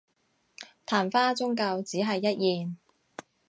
[0.87, 2.77] 曇花終究只係一現